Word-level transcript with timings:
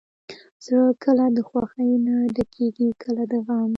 زړه 0.65 0.85
کله 1.03 1.25
د 1.35 1.39
خوښۍ 1.47 1.91
نه 2.05 2.15
ډکېږي، 2.35 2.89
کله 3.03 3.23
د 3.31 3.33
غم. 3.45 3.69